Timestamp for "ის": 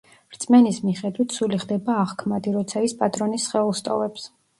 2.89-2.97